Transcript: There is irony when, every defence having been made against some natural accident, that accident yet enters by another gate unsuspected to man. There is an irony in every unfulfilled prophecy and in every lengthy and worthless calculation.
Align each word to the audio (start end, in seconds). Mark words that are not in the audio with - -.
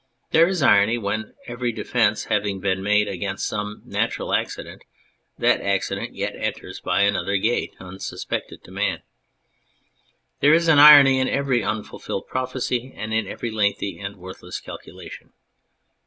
There 0.31 0.47
is 0.47 0.63
irony 0.63 0.97
when, 0.97 1.35
every 1.45 1.71
defence 1.71 2.23
having 2.23 2.59
been 2.59 2.81
made 2.81 3.07
against 3.07 3.45
some 3.45 3.83
natural 3.85 4.33
accident, 4.33 4.83
that 5.37 5.61
accident 5.61 6.15
yet 6.15 6.35
enters 6.35 6.79
by 6.79 7.01
another 7.01 7.37
gate 7.37 7.75
unsuspected 7.79 8.63
to 8.63 8.71
man. 8.71 9.03
There 10.39 10.55
is 10.55 10.67
an 10.67 10.79
irony 10.79 11.19
in 11.19 11.29
every 11.29 11.63
unfulfilled 11.63 12.25
prophecy 12.27 12.91
and 12.97 13.13
in 13.13 13.27
every 13.27 13.51
lengthy 13.51 13.99
and 13.99 14.15
worthless 14.15 14.59
calculation. 14.59 15.33